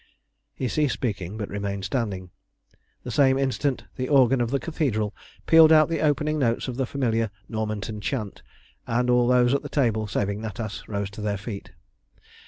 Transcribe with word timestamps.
He 0.55 0.67
ceased 0.67 0.95
speaking, 0.95 1.37
but 1.37 1.47
remained 1.49 1.85
standing; 1.85 2.31
the 3.03 3.11
same 3.11 3.37
instant 3.37 3.83
the 3.97 4.09
organ 4.09 4.41
of 4.41 4.49
the 4.49 4.59
Cathedral 4.59 5.13
pealed 5.45 5.71
out 5.71 5.89
the 5.89 6.01
opening 6.01 6.39
notes 6.39 6.67
of 6.67 6.75
the 6.75 6.87
familiar 6.87 7.29
Normanton 7.47 8.01
Chant, 8.01 8.41
and 8.87 9.11
all 9.11 9.27
those 9.27 9.53
at 9.53 9.61
the 9.61 9.69
table, 9.69 10.07
saving 10.07 10.41
Natas, 10.41 10.87
rose 10.87 11.11
to 11.11 11.21
their 11.21 11.37
feet. 11.37 11.73